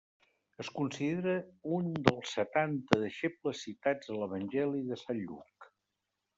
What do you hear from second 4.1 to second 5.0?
a l'Evangeli